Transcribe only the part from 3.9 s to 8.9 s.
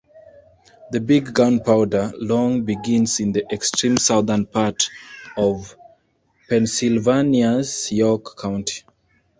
southern part of Pennsylvania's York County.